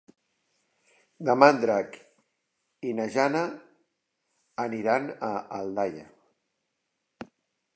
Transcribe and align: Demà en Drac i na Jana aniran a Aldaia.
Demà 1.27 1.49
en 1.55 1.59
Drac 1.65 1.97
i 2.91 2.93
na 3.01 3.05
Jana 3.17 3.43
aniran 4.65 5.07
a 5.29 5.31
Aldaia. 5.59 6.07